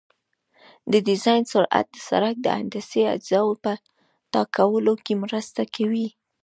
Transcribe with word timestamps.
د 0.91 0.93
ډیزاین 1.07 1.43
سرعت 1.53 1.85
د 1.93 1.97
سرک 2.07 2.35
د 2.41 2.47
هندسي 2.57 3.01
اجزاوو 3.15 3.61
په 3.63 3.71
ټاکلو 4.33 4.93
کې 5.05 5.13
مرسته 5.23 5.61
کوي 5.75 6.07